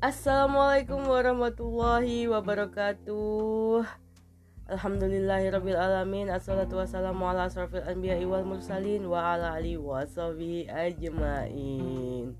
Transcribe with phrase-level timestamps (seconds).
[0.00, 3.84] Assalamualaikum warahmatullahi wabarakatuh.
[4.72, 12.32] Alhamdulillahirabbil alamin Assalatu wassalamu ala asrafil anbiya'i wal mursalin wa ala alihi washabihi ajmain.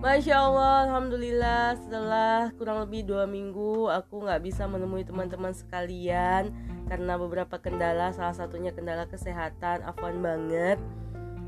[0.00, 6.48] Masya Allah, Alhamdulillah setelah kurang lebih dua minggu aku nggak bisa menemui teman-teman sekalian
[6.88, 10.80] karena beberapa kendala, salah satunya kendala kesehatan, afwan banget.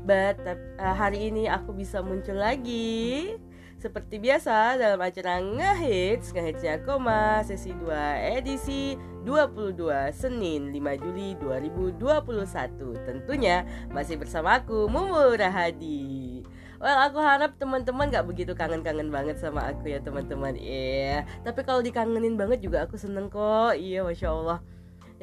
[0.05, 3.33] But uh, hari ini aku bisa muncul lagi
[3.75, 8.95] seperti biasa dalam acara Ngehits Ngehitsnya Koma Sesi 2 edisi
[9.27, 16.41] 22 Senin 5 Juli 2021 Tentunya masih bersama aku Mumu Rahadi.
[16.79, 20.55] Well aku harap teman-teman gak begitu kangen-kangen banget sama aku ya teman-teman.
[20.55, 21.19] Iya yeah.
[21.43, 23.75] Tapi kalau dikangenin banget juga aku seneng kok.
[23.75, 24.59] Iya Masya Allah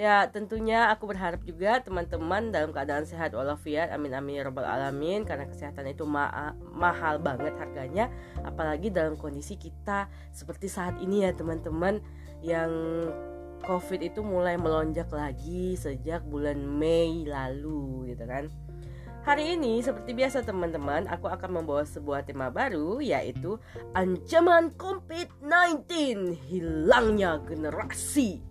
[0.02, 3.94] Ya tentunya aku berharap juga teman-teman dalam keadaan sehat walafiat.
[3.94, 5.22] Amin amin ya robbal alamin.
[5.22, 8.10] Karena kesehatan itu ma mahal banget harganya.
[8.42, 12.02] Apalagi dalam kondisi kita seperti saat ini ya teman-teman
[12.42, 12.74] Yang
[13.62, 18.50] covid itu mulai melonjak lagi sejak bulan Mei lalu gitu kan.
[19.22, 23.54] Hari ini seperti biasa teman-teman, aku akan membawa sebuah tema baru yaitu
[23.94, 25.86] ancaman COVID-19
[26.50, 28.42] hilangnya generasi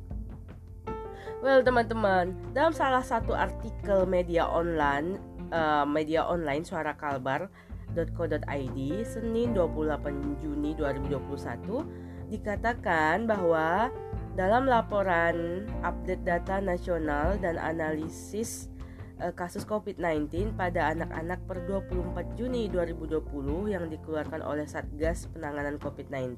[1.41, 5.17] Well teman-teman, dalam salah satu artikel media online
[5.49, 13.89] uh, media online suara kalbar.co.id Senin 28 Juni 2021 dikatakan bahwa
[14.37, 18.69] dalam laporan update data nasional dan analisis
[19.17, 23.17] uh, kasus COVID-19 pada anak-anak per 24 Juni 2020
[23.65, 26.37] yang dikeluarkan oleh Satgas Penanganan COVID-19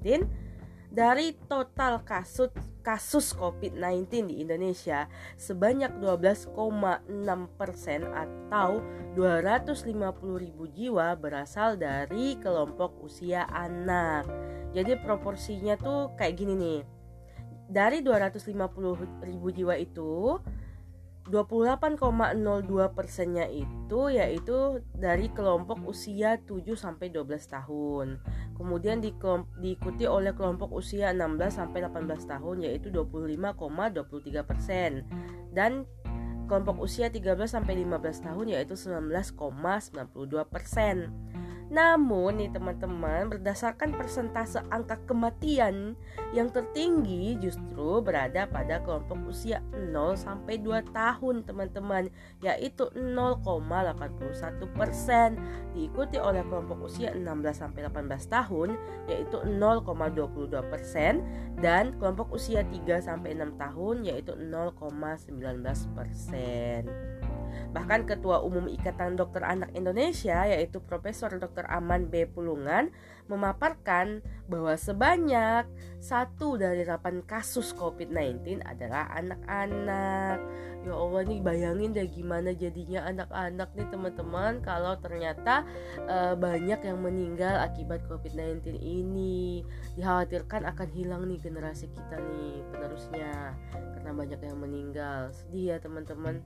[0.94, 2.54] dari total kasus
[2.86, 5.10] kasus COVID-19 di Indonesia
[5.42, 6.54] sebanyak 12,6
[7.58, 8.84] persen atau
[9.18, 9.98] 250
[10.38, 14.30] ribu jiwa berasal dari kelompok usia anak.
[14.78, 16.82] Jadi proporsinya tuh kayak gini nih.
[17.74, 20.38] Dari 250 ribu jiwa itu
[21.24, 22.04] 28,02
[22.92, 28.20] persennya itu yaitu dari kelompok usia 7 sampai 12 tahun.
[28.60, 29.16] Kemudian di,
[29.64, 35.08] diikuti oleh kelompok usia 16 sampai 18 tahun yaitu 25,23 persen
[35.56, 35.88] dan
[36.52, 41.08] kelompok usia 13 sampai 15 tahun yaitu 19,92 persen.
[41.74, 45.98] Namun nih teman-teman berdasarkan persentase angka kematian
[46.30, 52.14] yang tertinggi justru berada pada kelompok usia 0 sampai 2 tahun teman-teman
[52.46, 55.42] yaitu 0,81 persen
[55.74, 57.26] diikuti oleh kelompok usia 16
[57.58, 58.78] sampai 18 tahun
[59.10, 61.26] yaitu 0,22 persen
[61.58, 67.13] dan kelompok usia 3 sampai 6 tahun yaitu 0,19 persen.
[67.74, 71.66] Bahkan Ketua Umum Ikatan Dokter Anak Indonesia yaitu Profesor Dr.
[71.70, 72.30] Aman B.
[72.30, 72.94] Pulungan
[73.32, 74.20] memaparkan
[74.52, 75.66] bahwa sebanyak
[76.04, 80.38] satu dari delapan kasus COVID-19 adalah anak-anak.
[80.84, 85.64] Ya Allah nih bayangin deh gimana jadinya anak-anak nih teman-teman kalau ternyata
[86.12, 89.64] uh, banyak yang meninggal akibat COVID-19 ini.
[89.96, 93.56] Dikhawatirkan akan hilang nih generasi kita nih penerusnya
[93.96, 95.32] karena banyak yang meninggal.
[95.32, 96.44] Sedih ya teman-teman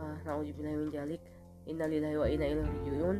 [0.00, 1.20] uh, min jalik
[1.68, 3.16] innalillahi wa inna ilaihi rajiun.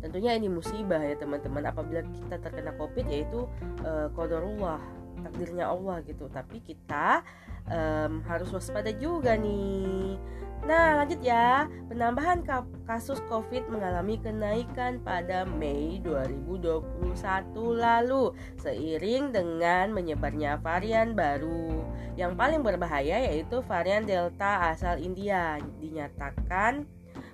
[0.00, 1.68] Tentunya ini musibah ya teman-teman.
[1.68, 3.44] Apabila kita terkena covid yaitu
[3.84, 4.80] uh, qadarullah
[5.22, 6.26] takdirnya Allah gitu.
[6.32, 7.22] Tapi kita
[7.68, 10.16] um, harus waspada juga nih
[10.60, 11.64] Nah lanjut ya.
[11.88, 12.44] Penambahan
[12.84, 17.16] kasus covid mengalami kenaikan pada Mei 2021
[17.56, 21.80] lalu Seiring dengan menyebarnya varian baru.
[22.14, 26.84] Yang paling berbahaya yaitu varian Delta asal India Dinyatakan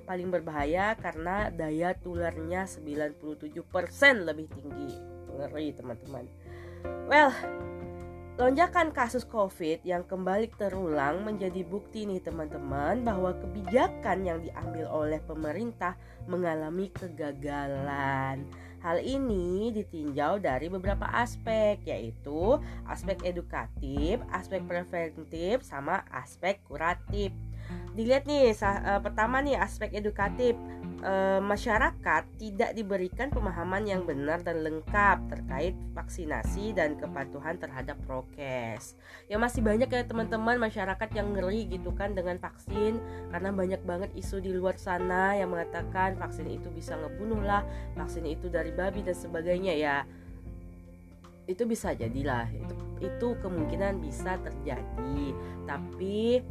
[0.06, 3.18] paling berbahaya karena daya tularnya 97%
[4.22, 4.94] lebih tinggi.
[5.34, 6.24] Ngeri teman-teman.
[7.10, 7.34] Well
[8.36, 15.24] Lonjakan kasus COVID yang kembali terulang menjadi bukti nih teman-teman bahwa kebijakan yang diambil oleh
[15.24, 15.96] pemerintah
[16.28, 18.44] mengalami kegagalan.
[18.84, 27.32] Hal ini ditinjau dari beberapa aspek yaitu aspek edukatif, aspek preventif, sama aspek kuratif.
[27.96, 30.52] Dilihat nih, uh, pertama nih aspek edukatif
[31.02, 38.96] e, masyarakat tidak diberikan pemahaman yang benar dan lengkap terkait vaksinasi dan kepatuhan terhadap prokes.
[39.30, 43.00] Ya masih banyak ya teman-teman masyarakat yang ngeri gitu kan dengan vaksin
[43.32, 47.62] karena banyak banget isu di luar sana yang mengatakan vaksin itu bisa ngebunuh lah,
[47.98, 49.96] vaksin itu dari babi dan sebagainya ya.
[51.46, 55.22] Itu bisa jadilah itu itu kemungkinan bisa terjadi.
[55.68, 56.42] Tapi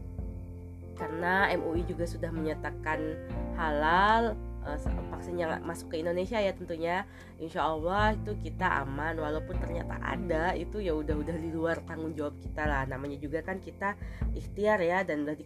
[0.95, 3.19] karena MUI juga sudah menyatakan
[3.59, 4.77] halal uh,
[5.13, 7.05] vaksinnya masuk ke Indonesia ya tentunya.
[7.37, 12.15] Insya Allah itu kita aman walaupun ternyata ada itu ya udah udah di luar tanggung
[12.17, 12.85] jawab kita lah.
[12.89, 13.93] Namanya juga kan kita
[14.33, 15.45] ikhtiar ya dan udah, di,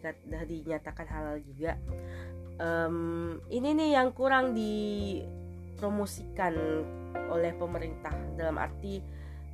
[0.64, 1.76] dinyatakan halal juga.
[2.60, 6.52] Um, ini nih yang kurang dipromosikan
[7.32, 9.00] oleh pemerintah dalam arti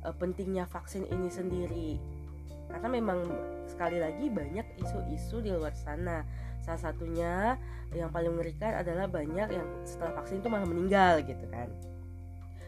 [0.04, 1.98] uh, pentingnya vaksin ini sendiri.
[2.66, 3.30] Karena memang
[3.66, 6.22] sekali lagi banyak isu-isu di luar sana.
[6.62, 7.54] Salah satunya
[7.94, 11.70] yang paling mengerikan adalah banyak yang setelah vaksin itu malah meninggal gitu kan.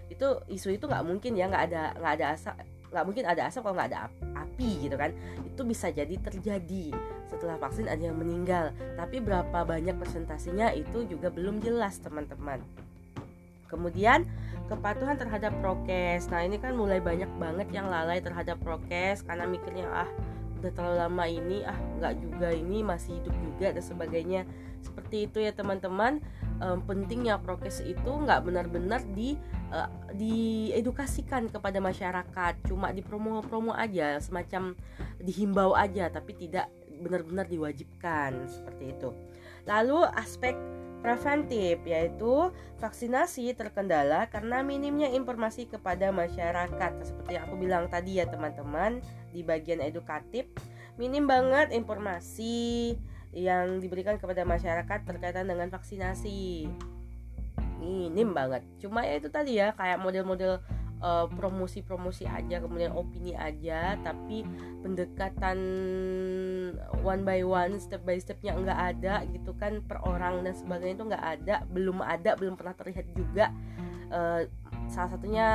[0.06, 2.55] Itu isu itu nggak mungkin ya nggak ada nggak ada asap
[2.89, 3.99] nggak mungkin ada asap kalau nggak ada
[4.39, 5.11] api gitu kan.
[5.43, 6.95] Itu bisa jadi terjadi
[7.29, 8.71] setelah vaksin ada yang meninggal.
[8.97, 12.62] Tapi berapa banyak presentasinya itu juga belum jelas teman-teman.
[13.69, 14.25] Kemudian
[14.73, 16.29] kepatuhan terhadap prokes.
[16.33, 20.09] Nah ini kan mulai banyak banget yang lalai terhadap prokes karena mikirnya ah
[20.59, 24.43] udah terlalu lama ini ah nggak juga ini masih hidup juga dan sebagainya.
[24.83, 26.23] Seperti itu ya teman-teman.
[26.59, 29.39] Um, pentingnya prokes itu nggak benar-benar di
[29.71, 29.87] uh,
[30.19, 32.55] diedukasikan kepada masyarakat.
[32.67, 34.75] Cuma di promo-promo aja semacam
[35.23, 36.67] dihimbau aja tapi tidak
[36.99, 38.51] benar-benar diwajibkan.
[38.51, 39.15] Seperti itu.
[39.71, 40.59] Lalu aspek
[40.99, 42.50] preventif yaitu
[42.83, 46.93] vaksinasi terkendala karena minimnya informasi kepada masyarakat.
[47.03, 50.49] Seperti yang aku bilang tadi ya teman-teman di bagian edukatif
[50.99, 52.99] minim banget informasi
[53.31, 56.67] yang diberikan kepada masyarakat terkaitan dengan vaksinasi.
[57.79, 58.67] Minim banget.
[58.83, 60.59] Cuma ya itu tadi ya kayak model-model
[60.99, 64.43] uh, promosi-promosi aja kemudian opini aja tapi
[64.83, 65.59] pendekatan
[67.00, 71.05] one by one step by stepnya nggak ada gitu kan per orang dan sebagainya itu
[71.09, 73.55] nggak ada belum ada belum pernah terlihat juga
[74.12, 74.43] uh,
[74.91, 75.47] salah satunya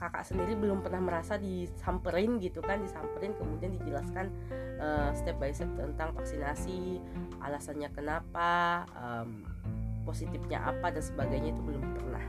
[0.00, 4.32] kakak sendiri belum pernah merasa disamperin gitu kan disamperin kemudian dijelaskan
[4.80, 6.98] uh, step by step tentang vaksinasi
[7.44, 9.44] alasannya kenapa um,
[10.08, 12.24] positifnya apa dan sebagainya itu belum pernah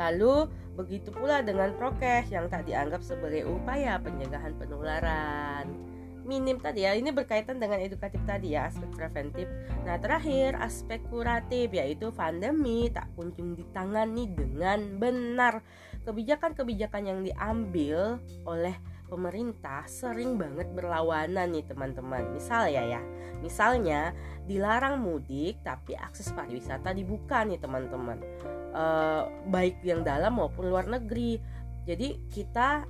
[0.00, 5.91] Lalu begitu pula dengan prokes yang tak dianggap sebagai upaya pencegahan penularan.
[6.22, 9.46] Minim tadi ya, ini berkaitan dengan edukatif tadi ya, aspek preventif.
[9.82, 15.60] Nah, terakhir aspek kuratif yaitu pandemi tak kunjung ditangani dengan benar.
[16.02, 18.74] Kebijakan-kebijakan yang diambil oleh
[19.06, 22.32] pemerintah sering banget berlawanan nih teman-teman.
[22.32, 23.02] Misal ya ya,
[23.42, 24.14] misalnya
[24.46, 28.18] dilarang mudik tapi akses pariwisata dibuka nih teman-teman
[28.74, 31.38] uh, baik yang dalam maupun luar negeri
[31.82, 32.86] jadi kita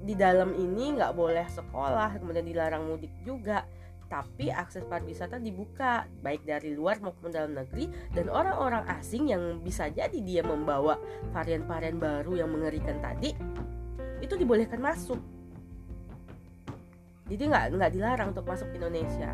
[0.00, 3.64] di dalam ini nggak boleh sekolah kemudian dilarang mudik juga.
[4.10, 9.86] Tapi akses pariwisata dibuka baik dari luar maupun dalam negeri dan orang-orang asing yang bisa
[9.86, 10.98] jadi dia membawa
[11.30, 13.30] varian-varian baru yang mengerikan tadi
[14.18, 15.22] itu dibolehkan masuk.
[17.30, 19.30] Jadi nggak nggak dilarang untuk masuk Indonesia.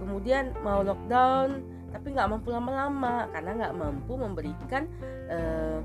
[0.00, 1.60] Kemudian mau lockdown
[1.92, 4.88] tapi nggak mampu lama-lama karena nggak mampu memberikan
[5.28, 5.78] uh,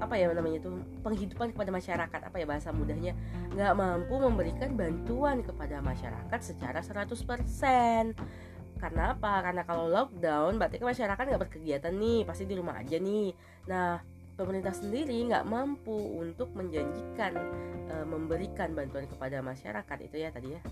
[0.00, 0.70] apa ya namanya itu
[1.04, 3.12] penghidupan kepada masyarakat apa ya bahasa mudahnya
[3.52, 8.16] nggak mampu memberikan bantuan kepada masyarakat secara 100%
[8.80, 9.44] karena apa?
[9.44, 13.36] Karena kalau lockdown berarti kan masyarakat nggak berkegiatan nih pasti di rumah aja nih.
[13.68, 14.00] Nah
[14.40, 17.36] pemerintah sendiri nggak mampu untuk menjanjikan
[17.92, 20.62] e, memberikan bantuan kepada masyarakat itu ya tadi ya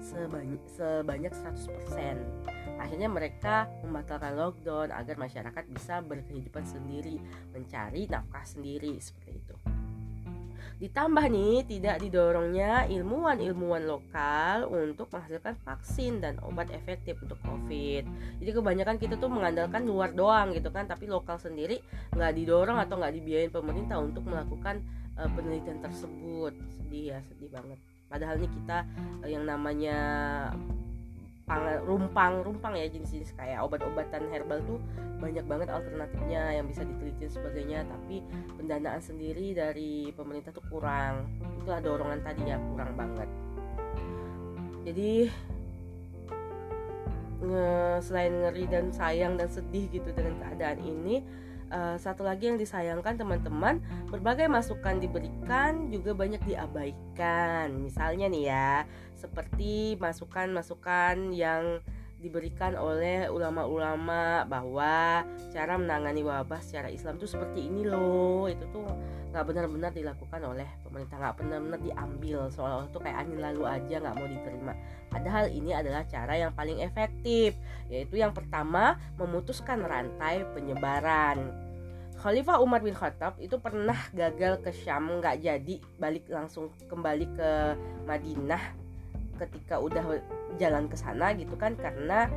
[0.00, 2.80] sebanyak sebanyak 100%.
[2.80, 7.18] Akhirnya mereka membatalkan lockdown agar masyarakat bisa berkehidupan sendiri,
[7.50, 9.77] mencari nafkah sendiri seperti itu.
[10.78, 18.06] Ditambah nih tidak didorongnya ilmuwan-ilmuwan lokal untuk menghasilkan vaksin dan obat efektif untuk COVID.
[18.38, 21.82] Jadi kebanyakan kita tuh mengandalkan luar doang gitu kan, tapi lokal sendiri
[22.14, 24.78] nggak didorong atau nggak dibiayain pemerintah untuk melakukan
[25.18, 26.54] uh, penelitian tersebut.
[26.78, 28.78] Sedih ya, sedih banget padahal nih kita
[29.22, 29.98] uh, yang namanya
[31.88, 34.78] rumpang rumpang ya jenis-jenis kayak obat-obatan herbal tuh
[35.18, 37.88] banyak banget alternatifnya yang bisa diteliti sebagainya.
[37.88, 38.22] Tapi
[38.60, 41.26] pendanaan sendiri dari pemerintah tuh kurang.
[41.62, 43.28] Itulah dorongan tadi ya kurang banget.
[44.86, 45.12] Jadi
[47.38, 47.68] nge,
[48.02, 51.22] selain ngeri dan sayang dan sedih gitu dengan keadaan ini
[51.70, 57.72] uh, satu lagi yang disayangkan teman-teman berbagai masukan diberikan juga banyak diabaikan.
[57.78, 58.70] Misalnya nih ya
[59.18, 61.82] seperti masukan-masukan yang
[62.18, 65.22] diberikan oleh ulama-ulama bahwa
[65.54, 68.50] cara menangani wabah secara Islam tuh seperti ini loh.
[68.50, 68.86] Itu tuh
[69.30, 72.38] nggak benar-benar dilakukan oleh pemerintah nggak benar-benar diambil.
[72.50, 74.72] Seolah-olah tuh kayak angin lalu aja nggak mau diterima.
[75.08, 77.54] Padahal ini adalah cara yang paling efektif
[77.86, 81.68] yaitu yang pertama memutuskan rantai penyebaran.
[82.18, 87.50] Khalifah Umar bin Khattab itu pernah gagal ke Syam nggak jadi balik langsung kembali ke
[88.10, 88.74] Madinah
[89.38, 90.02] ketika udah
[90.56, 92.32] jalan ke sana gitu kan karena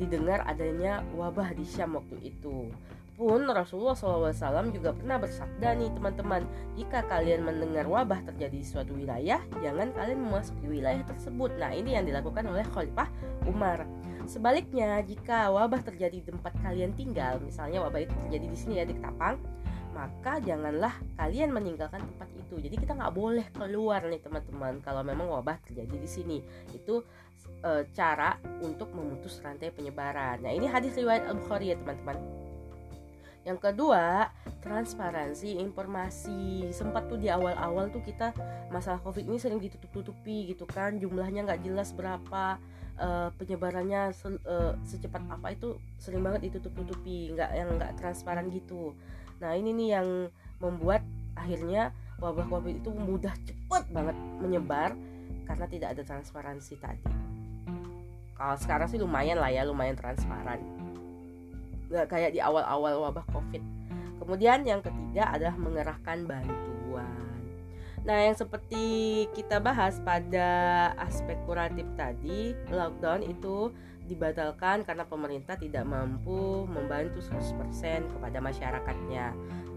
[0.00, 2.72] didengar adanya wabah di Syam waktu itu.
[3.12, 6.48] Pun Rasulullah SAW juga pernah bersabda nih teman-teman
[6.80, 11.52] Jika kalian mendengar wabah terjadi di suatu wilayah Jangan kalian memasuki wilayah tersebut.
[11.60, 13.12] Nah ini yang dilakukan oleh Khalifah
[13.44, 13.84] Umar.
[14.24, 18.88] Sebaliknya jika wabah terjadi di tempat kalian tinggal Misalnya wabah itu terjadi di sini ya
[18.88, 19.36] di Ketapang
[19.92, 22.58] maka janganlah kalian meninggalkan tempat itu.
[22.58, 26.38] Jadi kita nggak boleh keluar nih teman-teman kalau memang wabah terjadi di sini.
[26.72, 27.04] Itu
[27.60, 30.40] e, cara untuk memutus rantai penyebaran.
[30.42, 32.16] Nah ini hadis riwayat Al Bukhari ya teman-teman.
[33.42, 34.30] Yang kedua,
[34.62, 36.70] transparansi informasi.
[36.70, 38.30] Sempat tuh di awal-awal tuh kita
[38.70, 42.62] masalah COVID ini sering ditutup-tutupi gitu kan, jumlahnya nggak jelas berapa,
[43.02, 48.94] uh, penyebarannya se uh, secepat apa itu sering banget ditutup-tutupi, nggak yang nggak transparan gitu.
[49.42, 50.08] Nah ini nih yang
[50.62, 51.02] membuat
[51.34, 51.90] akhirnya
[52.22, 54.94] wabah COVID itu mudah cepat banget menyebar
[55.50, 57.10] karena tidak ada transparansi tadi.
[58.38, 60.62] Kalau sekarang sih lumayan lah ya, lumayan transparan
[61.92, 63.60] nggak kayak di awal-awal wabah covid
[64.16, 66.71] kemudian yang ketiga adalah mengerahkan bantuan
[68.02, 68.84] nah yang seperti
[69.30, 70.48] kita bahas pada
[70.98, 73.70] aspek kuratif tadi lockdown itu
[74.10, 79.26] dibatalkan karena pemerintah tidak mampu membantu 100% kepada masyarakatnya.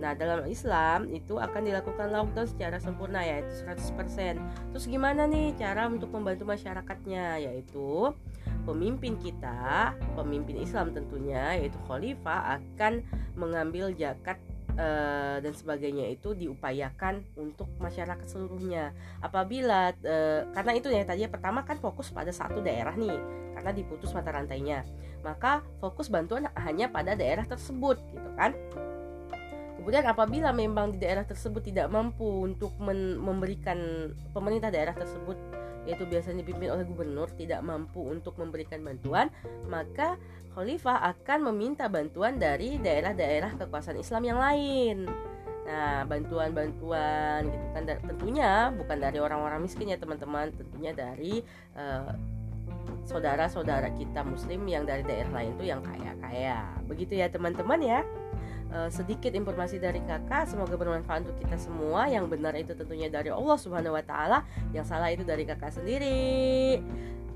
[0.02, 4.42] Nah, dalam Islam itu akan dilakukan lockdown secara sempurna yaitu 100%.
[4.74, 7.48] Terus gimana nih cara untuk membantu masyarakatnya?
[7.48, 8.12] Yaitu
[8.66, 13.06] pemimpin kita, pemimpin Islam tentunya yaitu khalifah akan
[13.38, 14.42] mengambil zakat
[14.76, 18.92] uh, dan sebagainya itu diupayakan untuk masyarakat seluruhnya.
[19.24, 23.18] Apabila uh, karena itu ya tadi pertama kan fokus pada satu daerah nih
[23.56, 24.84] karena diputus mata rantainya.
[25.26, 28.54] Maka fokus bantuan hanya pada daerah tersebut gitu kan.
[29.82, 35.38] Kemudian apabila memang di daerah tersebut tidak mampu untuk memberikan pemerintah daerah tersebut
[35.86, 39.30] yaitu biasanya dipimpin oleh gubernur tidak mampu untuk memberikan bantuan,
[39.70, 40.18] maka
[40.58, 44.98] khalifah akan meminta bantuan dari daerah-daerah kekuasaan Islam yang lain.
[45.66, 51.42] Nah, bantuan-bantuan gitu kan tentunya bukan dari orang-orang miskin ya teman-teman, tentunya dari
[51.74, 52.14] uh,
[53.06, 56.70] saudara-saudara kita muslim yang dari daerah lain tuh yang kaya-kaya.
[56.86, 58.00] Begitu ya teman-teman ya
[58.76, 63.32] uh, sedikit informasi dari kakak semoga bermanfaat untuk kita semua yang benar itu tentunya dari
[63.32, 64.40] Allah Subhanahu Wa Taala
[64.76, 66.84] yang salah itu dari kakak sendiri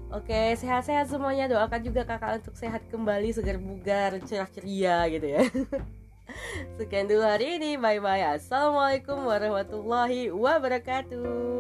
[0.10, 1.46] Oke, sehat-sehat semuanya.
[1.46, 5.46] Doakan juga kakak untuk sehat kembali, segar bugar, cerah ceria gitu ya.
[6.82, 7.78] Sekian dulu hari ini.
[7.78, 8.34] Bye bye.
[8.34, 11.59] Assalamualaikum warahmatullahi wabarakatuh.